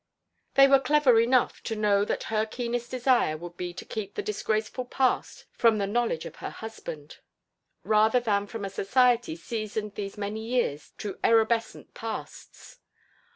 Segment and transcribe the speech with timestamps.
[0.55, 4.23] They were clever enough to know that her keenest desire would be to keep the
[4.23, 7.19] disgraceful past from the knowledge of her husband,
[7.83, 12.79] rather than from a society seasoned these many years to erubescent pasts.